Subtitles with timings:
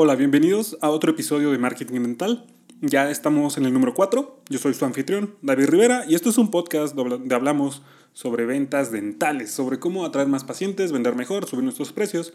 [0.00, 2.46] Hola, bienvenidos a otro episodio de Marketing Mental.
[2.80, 4.42] Ya estamos en el número 4.
[4.48, 8.92] Yo soy su anfitrión, David Rivera, y esto es un podcast donde hablamos sobre ventas
[8.92, 12.32] dentales, sobre cómo atraer más pacientes, vender mejor, subir nuestros precios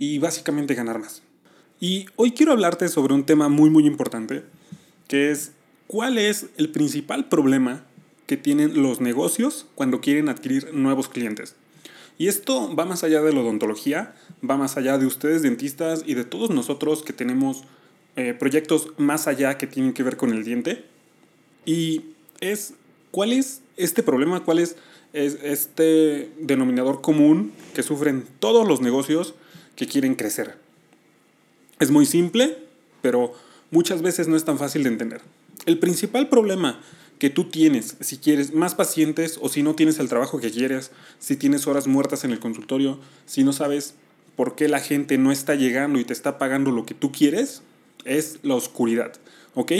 [0.00, 1.22] y básicamente ganar más.
[1.78, 4.42] Y hoy quiero hablarte sobre un tema muy muy importante,
[5.06, 5.52] que es
[5.86, 7.84] cuál es el principal problema
[8.26, 11.54] que tienen los negocios cuando quieren adquirir nuevos clientes.
[12.18, 14.14] Y esto va más allá de la odontología,
[14.48, 17.64] va más allá de ustedes dentistas y de todos nosotros que tenemos
[18.16, 20.84] eh, proyectos más allá que tienen que ver con el diente.
[21.66, 22.02] Y
[22.40, 22.74] es,
[23.10, 24.44] ¿cuál es este problema?
[24.44, 24.76] ¿Cuál es,
[25.12, 29.34] es este denominador común que sufren todos los negocios
[29.74, 30.56] que quieren crecer?
[31.78, 32.56] Es muy simple,
[33.02, 33.34] pero
[33.70, 35.20] muchas veces no es tan fácil de entender.
[35.66, 36.80] El principal problema
[37.18, 40.90] que tú tienes, si quieres más pacientes o si no tienes el trabajo que quieres,
[41.18, 43.94] si tienes horas muertas en el consultorio, si no sabes
[44.36, 47.62] por qué la gente no está llegando y te está pagando lo que tú quieres,
[48.04, 49.12] es la oscuridad,
[49.54, 49.72] ¿ok?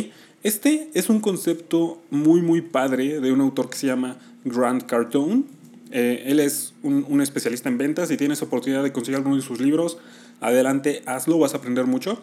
[0.43, 5.45] Este es un concepto muy, muy padre de un autor que se llama Grant Cardone.
[5.91, 9.61] Eh, él es un, especialista en ventas y tienes oportunidad de conseguir alguno de sus
[9.61, 9.99] libros.
[10.41, 12.23] Adelante, hazlo, vas a aprender mucho.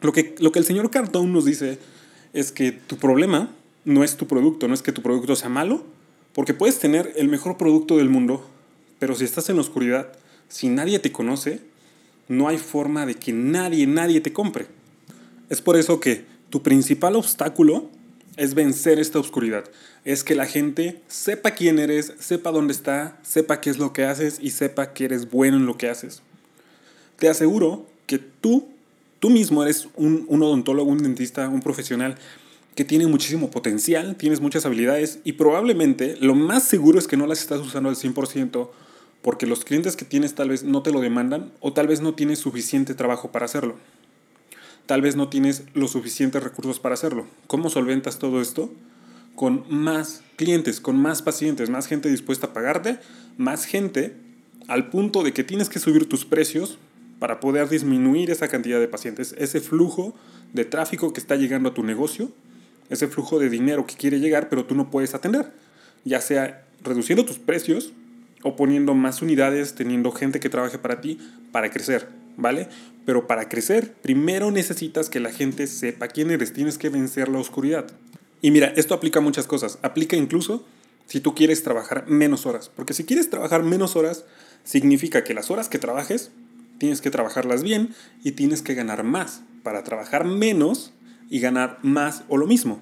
[0.00, 1.78] Lo que, lo que el señor Cardone nos dice
[2.32, 3.50] es que tu problema
[3.84, 5.84] no es tu producto, no es que tu producto sea malo,
[6.34, 8.46] porque puedes tener el mejor producto del mundo,
[8.98, 10.12] pero si estás en la oscuridad,
[10.48, 11.60] si nadie te conoce,
[12.28, 14.66] no hay forma de que nadie, nadie te compre.
[15.50, 17.90] Es por eso que tu principal obstáculo
[18.36, 19.64] es vencer esta oscuridad.
[20.04, 24.04] Es que la gente sepa quién eres, sepa dónde está, sepa qué es lo que
[24.04, 26.22] haces y sepa que eres bueno en lo que haces.
[27.18, 28.68] Te aseguro que tú,
[29.20, 32.16] tú mismo eres un, un odontólogo, un dentista, un profesional
[32.74, 37.26] que tiene muchísimo potencial, tienes muchas habilidades y probablemente lo más seguro es que no
[37.26, 38.70] las estás usando al 100%
[39.20, 42.14] porque los clientes que tienes tal vez no te lo demandan o tal vez no
[42.14, 43.76] tienes suficiente trabajo para hacerlo.
[44.86, 47.26] Tal vez no tienes los suficientes recursos para hacerlo.
[47.46, 48.72] ¿Cómo solventas todo esto?
[49.36, 52.98] Con más clientes, con más pacientes, más gente dispuesta a pagarte,
[53.36, 54.16] más gente
[54.66, 56.78] al punto de que tienes que subir tus precios
[57.18, 60.14] para poder disminuir esa cantidad de pacientes, ese flujo
[60.52, 62.32] de tráfico que está llegando a tu negocio
[62.92, 65.52] ese flujo de dinero que quiere llegar, pero tú no puedes atender.
[66.04, 67.92] Ya sea reduciendo tus precios
[68.42, 71.18] o poniendo más unidades, teniendo gente que trabaje para ti
[71.52, 72.68] para crecer, ¿vale?
[73.06, 77.38] Pero para crecer, primero necesitas que la gente sepa quién eres, tienes que vencer la
[77.38, 77.86] oscuridad.
[78.42, 79.78] Y mira, esto aplica muchas cosas.
[79.82, 80.64] Aplica incluso
[81.06, 82.70] si tú quieres trabajar menos horas.
[82.74, 84.24] Porque si quieres trabajar menos horas,
[84.64, 86.30] significa que las horas que trabajes,
[86.78, 89.42] tienes que trabajarlas bien y tienes que ganar más.
[89.62, 90.92] Para trabajar menos,
[91.32, 92.78] y ganar más o lo mismo.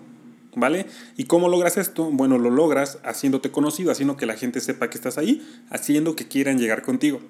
[0.56, 0.86] ¿Vale?
[1.16, 2.10] ¿Y cómo logras esto?
[2.10, 6.26] Bueno, lo logras haciéndote conocido, haciendo que la gente sepa que estás ahí, haciendo que
[6.26, 7.20] quieran llegar contigo.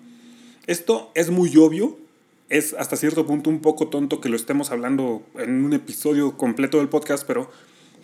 [0.66, 1.98] Esto es muy obvio,
[2.48, 6.78] es hasta cierto punto un poco tonto que lo estemos hablando en un episodio completo
[6.78, 7.50] del podcast, pero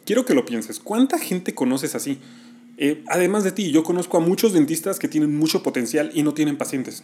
[0.05, 0.79] quiero que lo pienses.
[0.79, 2.19] ¿Cuánta gente conoces así?
[2.77, 6.35] Eh, además de ti, yo conozco a muchos dentistas que tienen mucho potencial y no
[6.35, 7.03] tienen pacientes.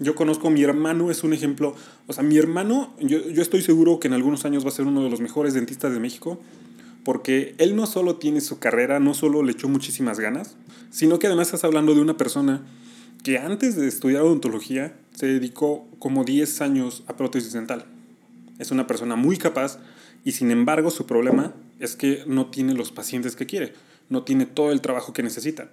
[0.00, 1.76] Yo conozco a mi hermano, es un ejemplo.
[2.06, 4.86] O sea, mi hermano, yo, yo estoy seguro que en algunos años va a ser
[4.86, 6.40] uno de los mejores dentistas de México,
[7.04, 10.56] porque él no solo tiene su carrera, no solo le echó muchísimas ganas,
[10.90, 12.62] sino que además estás hablando de una persona
[13.22, 17.84] que antes de estudiar odontología se dedicó como 10 años a prótesis dental.
[18.58, 19.78] Es una persona muy capaz
[20.24, 23.74] y sin embargo su problema es que no tiene los pacientes que quiere,
[24.08, 25.70] no tiene todo el trabajo que necesita.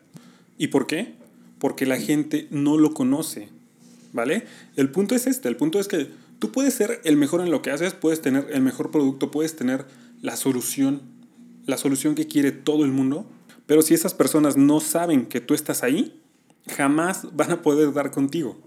[0.57, 1.15] ¿Y por qué?
[1.59, 3.49] Porque la gente no lo conoce,
[4.13, 4.45] ¿vale?
[4.75, 6.09] El punto es este, el punto es que
[6.39, 9.55] tú puedes ser el mejor en lo que haces, puedes tener el mejor producto, puedes
[9.55, 9.85] tener
[10.21, 11.01] la solución,
[11.65, 13.29] la solución que quiere todo el mundo,
[13.65, 16.19] pero si esas personas no saben que tú estás ahí,
[16.67, 18.57] jamás van a poder dar contigo.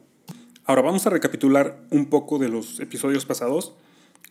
[0.64, 3.74] Ahora vamos a recapitular un poco de los episodios pasados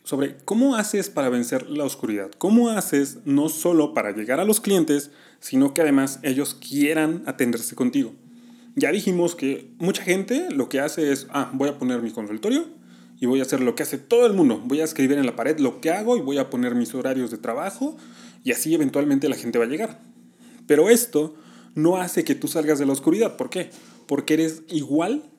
[0.04, 4.62] sobre cómo haces para vencer la oscuridad, cómo haces no solo para llegar a los
[4.62, 8.14] clientes, sino que además ellos quieran atenderse contigo.
[8.80, 12.66] Ya dijimos que mucha gente lo que hace es, ah, voy a poner mi consultorio
[13.20, 14.64] y voy a hacer lo que hace todo el mundo.
[14.64, 17.30] Voy a escribir en la pared lo que hago y voy a poner mis horarios
[17.30, 17.98] de trabajo
[18.46, 20.00] y así eventualmente la gente va a llegar.
[20.66, 21.36] Pero esto
[21.76, 23.36] no hace que tú salgas de la oscuridad.
[23.36, 23.70] ¿Por qué?
[24.08, 25.30] Porque eres igual,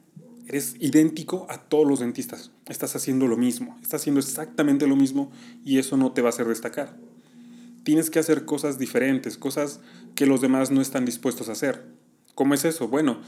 [0.46, 2.50] eres idéntico a todos los dentistas.
[2.68, 5.32] Estás haciendo lo mismo, estás haciendo exactamente lo mismo
[5.64, 6.94] y eso no te va a hacer destacar.
[7.84, 9.80] Tienes que hacer cosas diferentes, cosas
[10.14, 11.99] que los demás no están dispuestos a hacer.
[12.40, 12.88] ¿Cómo es eso?
[12.88, 13.18] Bueno,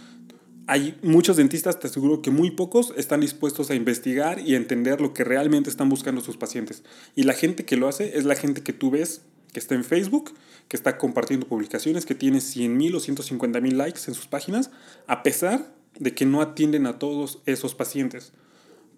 [0.66, 5.02] hay muchos dentistas, te aseguro que muy pocos están dispuestos a investigar y a entender
[5.02, 6.82] lo que realmente están buscando sus pacientes.
[7.14, 9.20] Y la gente que lo hace es la gente que tú ves
[9.52, 10.32] que está en Facebook,
[10.68, 14.70] que está compartiendo publicaciones, que tiene 100 mil o 150 mil likes en sus páginas,
[15.06, 18.32] a pesar de que no atienden a todos esos pacientes.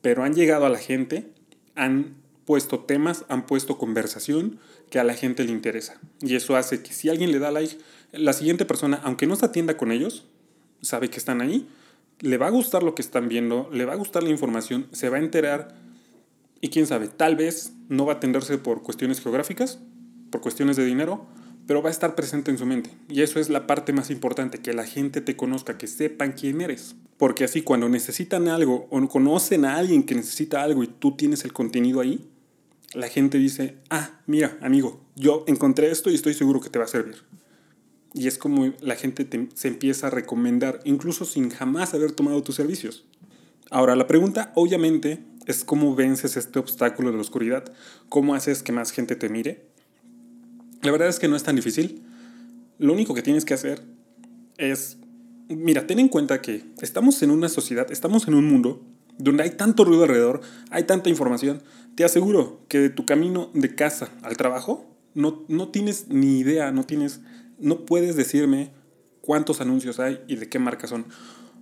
[0.00, 1.32] Pero han llegado a la gente
[1.75, 2.14] han
[2.44, 4.60] puesto temas, han puesto conversación
[4.90, 5.99] que a la gente le interesa.
[6.20, 7.78] Y eso hace que si alguien le da like,
[8.16, 10.26] la siguiente persona, aunque no se atienda con ellos,
[10.81, 11.69] sabe que están ahí,
[12.20, 15.08] le va a gustar lo que están viendo, le va a gustar la información, se
[15.08, 15.75] va a enterar
[16.61, 19.78] y quién sabe, tal vez no va a atenderse por cuestiones geográficas,
[20.31, 21.26] por cuestiones de dinero,
[21.66, 22.90] pero va a estar presente en su mente.
[23.08, 26.60] Y eso es la parte más importante, que la gente te conozca, que sepan quién
[26.60, 26.94] eres.
[27.17, 31.44] Porque así cuando necesitan algo o conocen a alguien que necesita algo y tú tienes
[31.44, 32.28] el contenido ahí,
[32.93, 36.84] la gente dice, ah, mira, amigo, yo encontré esto y estoy seguro que te va
[36.84, 37.17] a servir.
[38.14, 42.55] Y es como la gente se empieza a recomendar, incluso sin jamás haber tomado tus
[42.55, 43.05] servicios.
[43.70, 47.64] Ahora, la pregunta obviamente es cómo vences este obstáculo de la oscuridad,
[48.08, 49.66] cómo haces que más gente te mire.
[50.82, 52.02] La verdad es que no es tan difícil.
[52.78, 53.82] Lo único que tienes que hacer
[54.58, 54.96] es,
[55.49, 58.82] mira, ten en cuenta que estamos en una sociedad, estamos en un mundo
[59.19, 60.40] donde hay tanto ruido alrededor,
[60.70, 61.62] hay tanta información.
[61.94, 66.72] Te aseguro que de tu camino de casa al trabajo no, no tienes ni idea,
[66.72, 67.20] no tienes
[67.58, 68.70] no puedes decirme
[69.20, 71.06] cuántos anuncios hay y de qué marca son,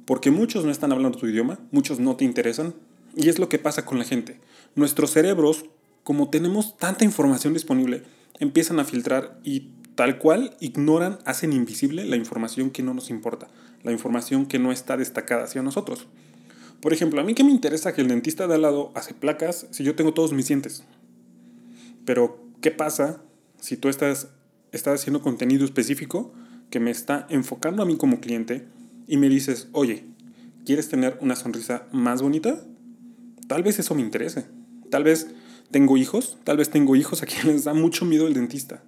[0.04, 2.74] porque muchos no están hablando tu idioma, muchos no te interesan,
[3.14, 4.40] y es lo que pasa con la gente.
[4.74, 5.66] Nuestros cerebros,
[6.02, 8.02] como tenemos tanta información disponible,
[8.38, 13.48] empiezan a filtrar y tal cual ignoran, hacen invisible la información que no nos importa,
[13.82, 16.06] la información que no está destacada hacia nosotros.
[16.80, 19.68] Por ejemplo, a mí que me interesa que el dentista de al lado hace placas
[19.70, 20.82] si yo tengo todos mis dientes.
[22.04, 23.22] Pero, ¿qué pasa
[23.60, 24.30] si tú estás
[24.72, 26.32] estás haciendo contenido específico
[26.70, 28.66] que me está enfocando a mí como cliente
[29.06, 30.04] y me dices, oye,
[30.64, 32.64] ¿quieres tener una sonrisa más bonita?
[33.46, 34.46] Tal vez eso me interese.
[34.90, 35.28] Tal vez
[35.70, 38.82] tengo hijos, tal vez tengo hijos a quienes les da mucho miedo el dentista.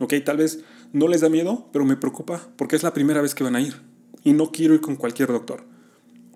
[0.00, 0.60] Ok, tal vez
[0.92, 3.60] no les da miedo, pero me preocupa porque es la primera vez que van a
[3.60, 3.80] ir.
[4.22, 5.64] Y no quiero ir con cualquier doctor.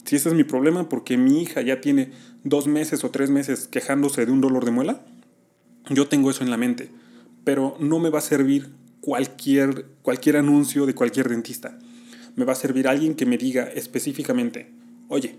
[0.05, 2.13] Si ese es mi problema porque mi hija ya tiene
[2.45, 5.05] dos meses o tres meses quejándose de un dolor de muela,
[5.91, 6.91] yo tengo eso en la mente
[7.49, 11.79] pero no me va a servir cualquier, cualquier anuncio de cualquier dentista.
[12.37, 14.71] Me va a servir alguien que me diga específicamente,
[15.09, 15.39] oye,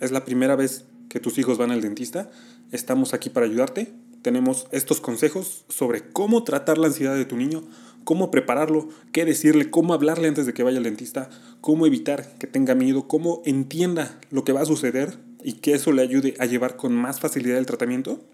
[0.00, 2.28] es la primera vez que tus hijos van al dentista,
[2.72, 3.92] estamos aquí para ayudarte,
[4.22, 7.62] tenemos estos consejos sobre cómo tratar la ansiedad de tu niño,
[8.02, 11.30] cómo prepararlo, qué decirle, cómo hablarle antes de que vaya al dentista,
[11.60, 15.92] cómo evitar que tenga miedo, cómo entienda lo que va a suceder y que eso
[15.92, 18.24] le ayude a llevar con más facilidad el tratamiento.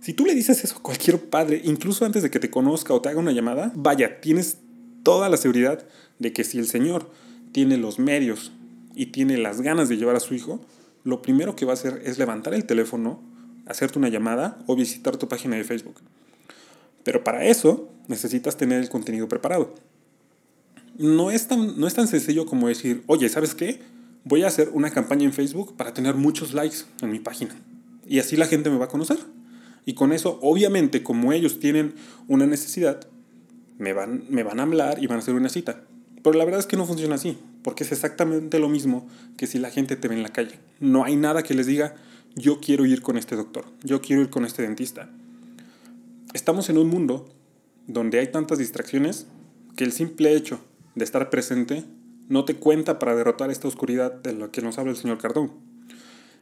[0.00, 3.00] Si tú le dices eso a cualquier padre, incluso antes de que te conozca o
[3.00, 4.58] te haga una llamada, vaya, tienes
[5.02, 5.84] toda la seguridad
[6.18, 7.10] de que si el señor
[7.52, 8.52] tiene los medios
[8.94, 10.60] y tiene las ganas de llevar a su hijo,
[11.04, 13.20] lo primero que va a hacer es levantar el teléfono,
[13.66, 15.96] hacerte una llamada o visitar tu página de Facebook.
[17.04, 19.74] Pero para eso necesitas tener el contenido preparado.
[20.98, 23.80] No es tan, no es tan sencillo como decir, oye, ¿sabes qué?
[24.24, 27.56] Voy a hacer una campaña en Facebook para tener muchos likes en mi página.
[28.06, 29.18] Y así la gente me va a conocer.
[29.88, 31.94] Y con eso, obviamente, como ellos tienen
[32.26, 33.08] una necesidad,
[33.78, 35.82] me van, me van a hablar y van a hacer una cita.
[36.22, 39.08] Pero la verdad es que no funciona así, porque es exactamente lo mismo
[39.38, 40.58] que si la gente te ve en la calle.
[40.78, 41.94] No hay nada que les diga,
[42.34, 45.08] yo quiero ir con este doctor, yo quiero ir con este dentista.
[46.34, 47.26] Estamos en un mundo
[47.86, 49.26] donde hay tantas distracciones
[49.74, 50.60] que el simple hecho
[50.96, 51.84] de estar presente
[52.28, 55.50] no te cuenta para derrotar esta oscuridad de la que nos habla el señor Cardón.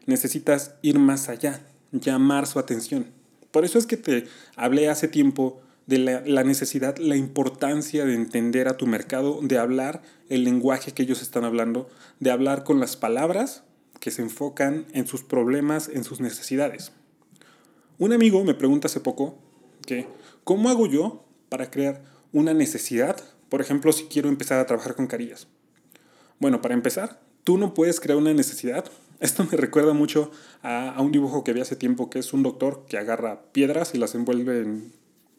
[0.04, 3.14] Necesitas ir más allá, llamar su atención.
[3.56, 5.96] Por eso es que te hablé hace tiempo de
[6.26, 11.22] la, necesidad, la importancia de entender a tu mercado, de hablar el lenguaje que ellos
[11.22, 11.88] están hablando,
[12.20, 13.62] de hablar con las palabras
[13.98, 16.92] que se enfocan en sus problemas, en sus necesidades.
[17.96, 19.38] Un amigo me pregunta hace poco
[19.86, 20.06] que,
[20.44, 22.02] ¿cómo hago yo para crear
[22.34, 23.16] una necesidad?
[23.48, 25.48] Por ejemplo, si quiero empezar a trabajar con carillas.
[26.38, 28.84] Bueno, para empezar, tú no puedes crear una necesidad
[29.20, 30.30] esto me recuerda mucho
[30.62, 33.98] a, un dibujo que vi hace tiempo, que es un doctor que agarra piedras y
[33.98, 34.92] las envuelve en,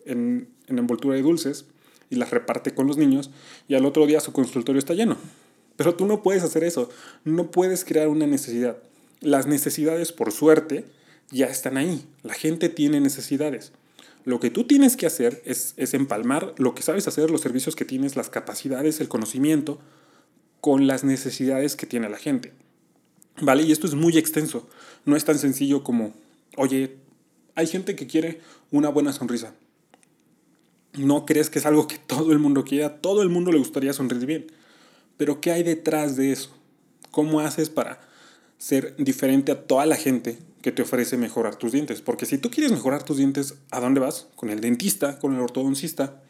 [0.06, 1.66] en, envoltura de dulces
[2.10, 3.32] y las reparte con los niños
[3.68, 5.18] y al otro día su consultorio está lleno.
[5.76, 6.90] Pero tú no puedes hacer eso,
[7.24, 8.78] no puedes crear una necesidad.
[9.20, 10.86] Las necesidades, por suerte,
[11.30, 12.06] ya están ahí.
[12.24, 13.74] La gente tiene necesidades.
[14.26, 17.76] Lo que tú tienes que hacer es, es empalmar lo que sabes hacer, los servicios
[17.76, 19.80] que tienes, las capacidades, el conocimiento,
[20.62, 22.54] con las necesidades que tiene la gente.
[23.42, 23.64] ¿Vale?
[23.64, 24.68] Y esto es muy extenso.
[25.06, 26.14] No es tan sencillo como,
[26.56, 26.98] oye,
[27.56, 28.42] hay gente que quiere
[28.72, 29.54] una buena sonrisa.
[30.94, 33.94] No crees que es algo que todo el mundo quiera, todo el mundo le gustaría
[33.94, 34.48] sonreír bien.
[35.18, 36.50] Pero ¿qué hay detrás de eso?
[37.12, 38.02] ¿Cómo haces para
[38.58, 42.02] ser diferente a toda la gente que te ofrece mejorar tus dientes?
[42.02, 44.28] Porque si tú quieres mejorar tus dientes, ¿a dónde vas?
[44.36, 46.22] Con el dentista, con el ortodoncista.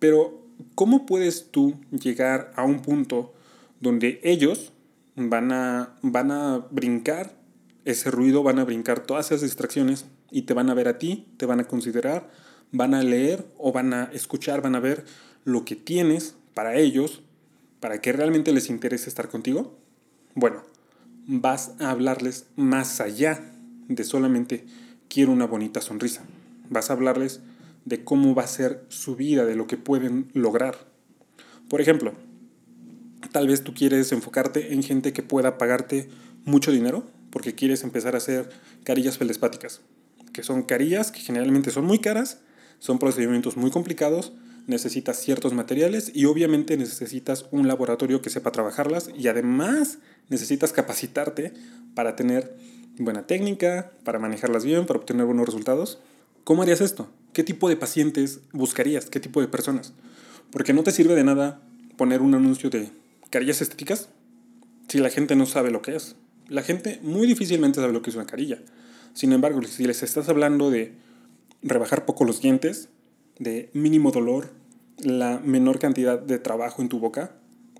[0.00, 0.42] Pero
[0.74, 3.32] ¿cómo puedes tú llegar a un punto
[3.80, 4.72] donde ellos
[5.16, 7.36] van a, van a brincar
[7.84, 11.28] ese ruido, van a brincar todas esas distracciones y te van a ver a ti,
[11.36, 12.30] te van a considerar,
[12.72, 15.04] van a leer o van a escuchar, van a ver
[15.44, 17.22] lo que tienes para ellos,
[17.80, 19.78] para que realmente les interese estar contigo.
[20.34, 20.62] Bueno,
[21.26, 23.40] vas a hablarles más allá
[23.88, 24.64] de solamente
[25.08, 26.24] quiero una bonita sonrisa.
[26.70, 27.40] Vas a hablarles
[27.84, 30.76] de cómo va a ser su vida, de lo que pueden lograr.
[31.68, 32.14] Por ejemplo,
[33.34, 36.08] tal vez tú quieres enfocarte en gente que pueda pagarte
[36.44, 38.48] mucho dinero porque quieres empezar a hacer
[38.84, 39.80] carillas felespáticas,
[40.32, 42.38] que son carillas que generalmente son muy caras,
[42.78, 44.34] son procedimientos muy complicados,
[44.68, 49.98] necesitas ciertos materiales y obviamente necesitas un laboratorio que sepa trabajarlas y además
[50.28, 51.52] necesitas capacitarte
[51.96, 52.56] para tener
[53.00, 55.98] buena técnica, para manejarlas bien, para obtener buenos resultados.
[56.44, 57.10] ¿Cómo harías esto?
[57.32, 59.06] ¿Qué tipo de pacientes buscarías?
[59.06, 59.92] ¿Qué tipo de personas?
[60.52, 61.60] Porque no te sirve de nada
[61.96, 62.90] poner un anuncio de
[63.34, 64.10] carillas estéticas
[64.86, 66.14] si la gente no sabe lo que es.
[66.46, 68.60] La gente muy difícilmente sabe lo que es una carilla.
[69.12, 70.94] Sin embargo, si les estás hablando de
[71.60, 72.90] rebajar poco los dientes,
[73.40, 74.52] de mínimo dolor,
[74.98, 77.32] la menor cantidad de trabajo en tu boca,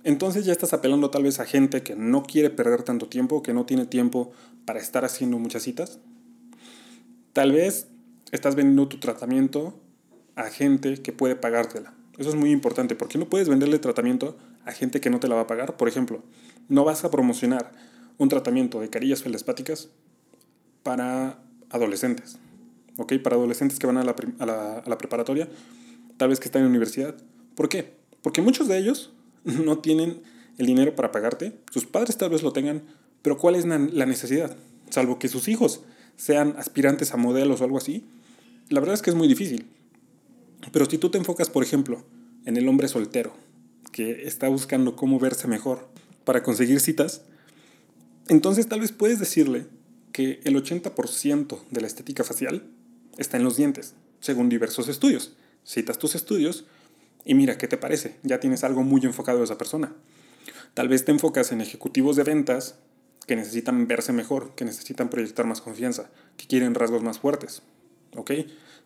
[0.03, 3.55] entonces ya estás apelando tal vez a gente que no quiere perder tanto tiempo, que
[3.55, 4.33] no tiene tiempo
[4.65, 6.01] para estar haciendo muchas citas.
[7.33, 7.87] Tal vez
[8.33, 9.81] estás vendiendo tu tratamiento
[10.35, 11.95] a gente que puede pagártela.
[12.19, 15.35] Eso es muy importante porque no puedes venderle tratamiento a gente que no te la
[15.35, 15.77] va a pagar.
[15.77, 16.23] Por ejemplo,
[16.69, 17.73] no vas a promocionar
[18.19, 19.89] un tratamiento de carillas felespáticas
[20.83, 21.39] para
[21.71, 22.39] adolescentes.
[22.97, 23.15] ¿Ok?
[23.23, 25.49] Para adolescentes que van a la, a la, a la preparatoria,
[26.17, 27.17] tal vez que están en universidad.
[27.55, 27.95] ¿Por qué?
[28.23, 29.13] Porque muchos de ellos
[29.45, 30.23] no tienen
[30.59, 31.59] el dinero para pagarte.
[31.71, 32.83] Sus padres tal vez lo tengan,
[33.23, 34.57] pero ¿cuál es la necesidad?
[34.91, 35.83] Salvo que sus hijos
[36.17, 38.05] sean aspirantes a modelos o algo así.
[38.69, 39.67] La verdad es que es muy difícil.
[40.73, 42.05] Pero si tú te enfocas, por ejemplo,
[42.45, 43.35] en el hombre soltero,
[43.95, 45.87] que está buscando cómo verse mejor
[46.25, 47.23] para conseguir citas,
[48.27, 49.69] entonces tal vez puedes decirle
[50.11, 52.65] que el 80% de la estética facial
[53.19, 55.37] está en los dientes, según diversos estudios.
[55.63, 56.65] Citas tus estudios
[57.25, 58.17] y mira, ¿qué te parece?
[58.25, 59.95] Ya tienes algo muy enfocado a esa persona.
[60.75, 62.75] Tal vez te enfocas en ejecutivos de ventas
[63.29, 67.63] que necesitan verse mejor, que necesitan proyectar más confianza, que quieren rasgos más fuertes.
[68.17, 68.33] ¿Ok?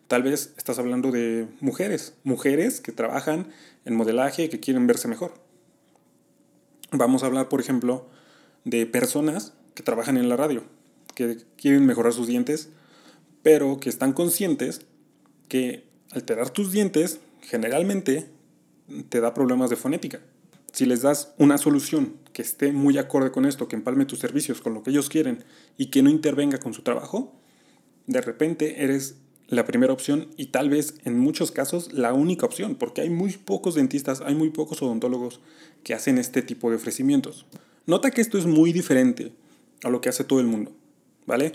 [0.09, 3.49] Tal vez estás hablando de mujeres, mujeres que trabajan
[3.85, 5.35] en modelaje y que quieren verse mejor.
[6.91, 8.09] Vamos a hablar, por ejemplo,
[8.65, 10.63] de personas que trabajan en la radio,
[11.13, 12.69] que quieren mejorar sus dientes,
[13.43, 14.81] pero que están conscientes
[15.47, 18.31] que alterar tus dientes generalmente
[19.09, 20.21] te da problemas de fonética.
[20.71, 24.59] Si les das una solución que esté muy acorde con esto, que empalme tus servicios
[24.59, 25.43] con lo que ellos quieren
[25.77, 27.31] y que no intervenga con su trabajo,
[28.07, 29.17] de repente eres
[29.49, 33.33] la primera opción y tal vez en muchos casos la única opción, porque hay muy
[33.33, 35.41] pocos dentistas, hay muy pocos odontólogos
[35.83, 37.45] que hacen este tipo de ofrecimientos.
[37.85, 39.33] Nota que esto es muy diferente
[39.83, 40.71] a lo que hace todo el mundo,
[41.25, 41.53] ¿vale?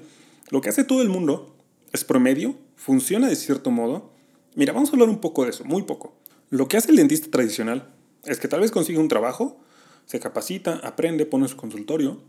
[0.51, 1.57] Lo que hace todo el mundo
[1.93, 4.15] es promedio, funciona de cierto modo,
[4.57, 6.15] Mira, vamos a hablar un poco de eso, muy poco.
[6.49, 7.93] Lo que hace el dentista tradicional
[8.25, 9.59] es que tal vez consigue un trabajo,
[10.07, 12.21] se capacita, aprende, pone su consultorio,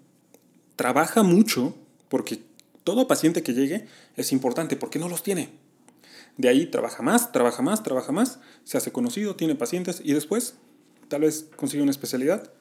[0.76, 1.76] trabaja mucho,
[2.10, 2.40] porque
[2.86, 5.50] todo paciente que llegue es importante, porque no los tiene.
[6.38, 10.56] De ahí trabaja más, trabaja más, trabaja más, se hace conocido, tiene pacientes y después
[11.10, 12.54] tal vez consigue una especialidad,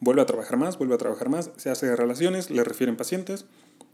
[0.00, 3.46] vuelve a trabajar más, vuelve a trabajar más, se hace relaciones, le refieren pacientes,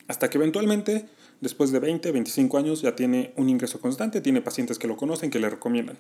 [0.07, 1.09] hasta que eventualmente
[1.41, 5.31] después de 20, 25 años ya tiene un ingreso constante, tiene pacientes que lo conocen,
[5.31, 5.99] que le recomiendan.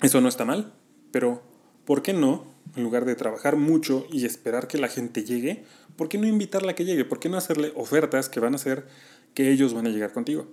[0.00, 0.74] Eso no está mal,
[1.10, 1.42] pero
[1.86, 5.64] ¿por qué no, en lugar de trabajar mucho y esperar que la gente llegue,
[5.96, 7.04] ¿por qué no invitarla a que llegue?
[7.04, 8.86] ¿Por qué no hacerle ofertas que van a hacer
[9.34, 10.46] que ellos van a llegar contigo?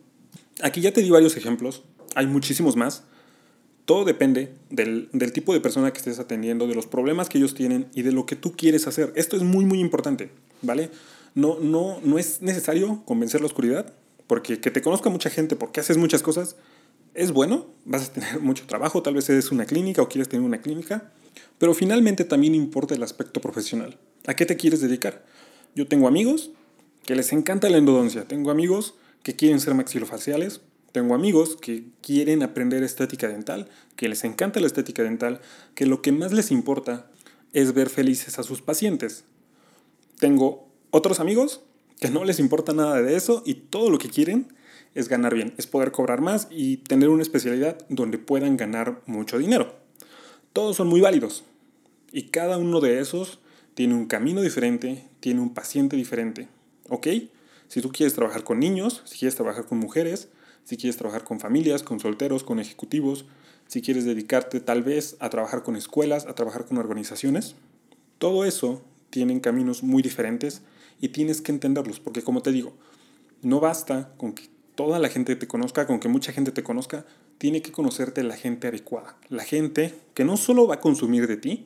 [0.61, 1.83] Aquí ya te di varios ejemplos,
[2.15, 3.03] hay muchísimos más.
[3.85, 7.55] Todo depende del, del, tipo de persona que estés atendiendo, de los problemas que ellos
[7.55, 9.11] tienen y de lo que tú quieres hacer.
[9.15, 10.29] Esto es muy, muy importante,
[10.61, 10.91] ¿vale?
[11.33, 13.93] no, no, no es necesario convencer la oscuridad,
[14.27, 16.55] porque que te conozca mucha gente porque haces muchas cosas
[17.13, 20.45] es bueno, vas a tener mucho trabajo, tal vez eres una clínica o quieres tener
[20.45, 21.11] una clínica,
[21.57, 23.97] pero finalmente también importa el aspecto profesional.
[24.27, 25.25] ¿A qué te quieres dedicar?
[25.75, 26.51] Yo tengo amigos
[27.05, 30.61] que les encanta la endodoncia, tengo amigos que quieren ser maxilofaciales,
[30.91, 35.39] tengo amigos que quieren aprender estética dental, que les encanta la estética dental,
[35.73, 37.09] que lo que más les importa
[37.53, 39.23] es ver felices a sus pacientes.
[40.19, 41.61] Tengo otros amigos
[41.99, 44.53] que no les importa nada de eso y todo lo que quieren
[44.93, 49.37] es ganar bien, es poder cobrar más y tener una especialidad donde puedan ganar mucho
[49.37, 49.80] dinero.
[50.53, 51.43] Todos son muy válidos
[52.11, 53.39] y cada uno de esos
[53.73, 56.49] tiene un camino diferente, tiene un paciente diferente.
[56.89, 57.07] ¿Ok?
[57.69, 60.27] Si tú quieres trabajar con niños, si quieres trabajar con mujeres,
[60.65, 63.25] si quieres trabajar con familias, con solteros, con ejecutivos,
[63.67, 67.55] si quieres dedicarte tal vez a trabajar con escuelas, a trabajar con organizaciones,
[68.17, 70.63] todo eso tienen caminos muy diferentes
[70.99, 72.73] y tienes que entenderlos, porque como te digo,
[73.41, 77.05] no basta con que toda la gente te conozca, con que mucha gente te conozca,
[77.41, 81.37] tiene que conocerte la gente adecuada, la gente que no solo va a consumir de
[81.37, 81.65] ti,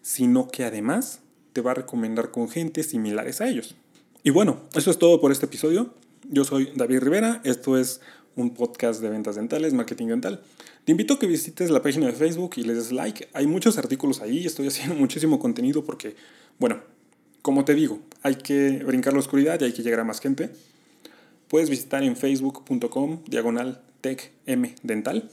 [0.00, 1.22] sino que además
[1.52, 3.74] te va a recomendar con gente similares a ellos.
[4.22, 5.92] Y bueno, eso es todo por este episodio.
[6.30, 8.00] Yo soy David Rivera, esto es
[8.36, 10.40] un podcast de ventas dentales, marketing dental.
[10.84, 13.28] Te invito a que visites la página de Facebook y le des like.
[13.32, 16.14] Hay muchos artículos ahí, estoy haciendo muchísimo contenido porque,
[16.60, 16.78] bueno,
[17.42, 20.50] como te digo, hay que brincar la oscuridad y hay que llegar a más gente.
[21.48, 25.30] Puedes visitar en facebook.com diagonal dental.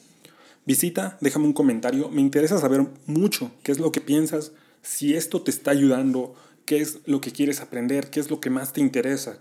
[0.65, 2.09] Visita, déjame un comentario.
[2.09, 6.77] Me interesa saber mucho qué es lo que piensas, si esto te está ayudando, qué
[6.81, 9.39] es lo que quieres aprender, qué es lo que más te interesa.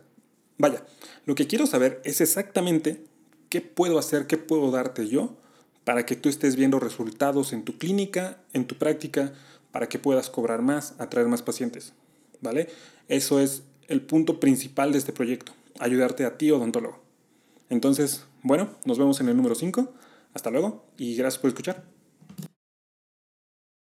[0.58, 0.84] Vaya,
[1.26, 3.04] lo que quiero saber es exactamente
[3.48, 5.36] qué puedo hacer, qué puedo darte yo
[5.84, 9.32] para que tú estés viendo resultados en tu clínica, en tu práctica,
[9.70, 11.92] para que puedas cobrar más, atraer más pacientes.
[12.40, 12.68] ¿Vale?
[13.08, 17.02] Eso es el punto principal de este proyecto, ayudarte a ti, odontólogo.
[17.70, 19.94] Entonces, bueno, nos vemos en el número 5.
[20.34, 21.93] Hasta luego y gracias por escuchar.